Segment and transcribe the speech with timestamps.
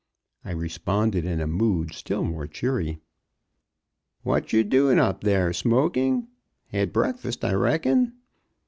[0.43, 3.01] I responded in a mood still more cheery.
[4.23, 6.27] "What you doin' up there smoking?
[6.69, 8.13] Had breakfast, I reckon."